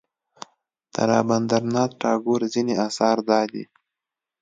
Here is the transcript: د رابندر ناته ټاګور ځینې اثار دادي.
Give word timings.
د 0.93 0.95
رابندر 1.11 1.61
ناته 1.73 1.95
ټاګور 2.01 2.41
ځینې 2.53 2.73
اثار 2.87 3.17
دادي. 3.29 3.63